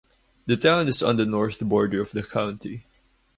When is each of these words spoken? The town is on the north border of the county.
The 0.47 0.57
town 0.57 0.87
is 0.87 1.03
on 1.03 1.17
the 1.17 1.27
north 1.27 1.59
border 1.59 2.01
of 2.01 2.09
the 2.09 2.23
county. 2.23 2.85